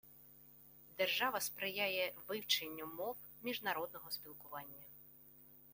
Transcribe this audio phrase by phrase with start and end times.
[0.97, 4.85] Держава сприяє вивченню мов міжнародного спілкування.